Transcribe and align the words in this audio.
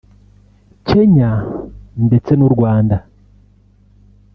Kenya 0.87 1.31
ndetse 2.05 2.31
n’u 2.35 2.49
Rwanda 2.53 2.97